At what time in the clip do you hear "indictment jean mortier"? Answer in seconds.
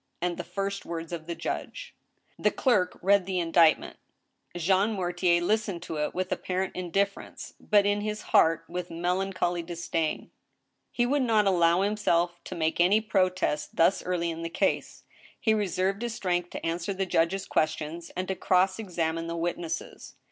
3.39-5.39